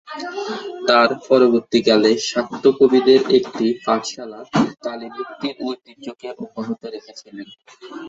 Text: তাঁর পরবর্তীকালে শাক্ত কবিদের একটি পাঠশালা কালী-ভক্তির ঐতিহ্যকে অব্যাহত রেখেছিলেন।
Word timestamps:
তাঁর 0.87 1.09
পরবর্তীকালে 1.27 2.11
শাক্ত 2.29 2.63
কবিদের 2.77 3.21
একটি 3.37 3.65
পাঠশালা 3.85 4.39
কালী-ভক্তির 4.83 5.55
ঐতিহ্যকে 5.67 6.27
অব্যাহত 6.35 6.81
রেখেছিলেন। 6.93 7.47